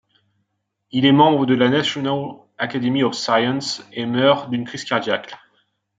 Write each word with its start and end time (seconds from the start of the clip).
Il 0.89 1.05
est 1.05 1.11
membre 1.11 1.45
de 1.45 1.53
la 1.53 1.69
National 1.69 2.31
Academy 2.57 3.03
of 3.03 3.13
Sciences 3.13 3.87
et 3.93 4.07
meurt 4.07 4.49
d'une 4.49 4.65
crise 4.65 4.83
cardiaque. 4.83 5.35